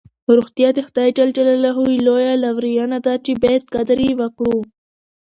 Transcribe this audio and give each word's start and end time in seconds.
روغتیا 0.37 0.69
د 0.73 0.79
خدای 0.87 1.09
ج 1.17 1.19
لویه 2.05 2.33
لورینه 2.43 2.97
ده 3.05 3.13
چې 3.25 3.31
باید 3.41 3.63
قدر 3.73 3.97
یې 4.05 4.11
وکړو. 4.21 4.57